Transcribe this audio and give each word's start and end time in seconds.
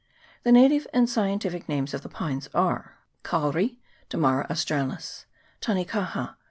The 0.41 0.51
native 0.51 0.87
and 0.95 1.07
scientific 1.07 1.69
names 1.69 1.93
of 1.93 2.01
the 2.01 2.09
pines 2.09 2.49
are 2.55 2.97
Kauri... 3.21 3.79
Dammara 4.09 4.49
Australis. 4.49 5.27
Tanekaha 5.61 6.37